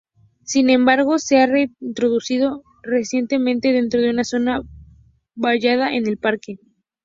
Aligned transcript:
Sin 0.43 0.71
embargo, 0.71 1.19
se 1.19 1.37
ha 1.39 1.45
reintroducido 1.45 2.63
recientemente 2.81 3.71
dentro 3.71 4.01
de 4.01 4.09
una 4.09 4.23
zona 4.23 4.63
vallada 5.35 5.93
en 5.95 6.07
el 6.07 6.17
parque. 6.17 6.55